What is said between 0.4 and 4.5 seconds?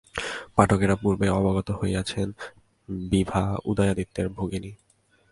পাঠকেরা পূর্বেই অবগত হইয়াছেন বিভা উদয়াদিত্যের